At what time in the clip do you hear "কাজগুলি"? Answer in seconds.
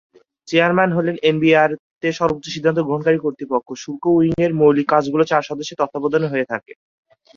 4.93-5.25